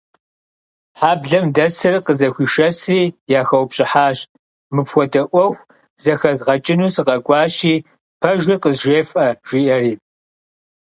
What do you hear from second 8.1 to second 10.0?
пэжыр къызжефӀэ, жиӀэри.